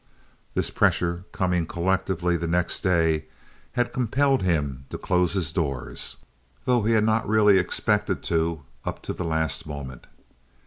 [0.55, 3.25] This pressure, coming collectively the next day,
[3.73, 6.15] had compelled him to close his doors,
[6.65, 10.07] though he had not really expected to up to the last moment.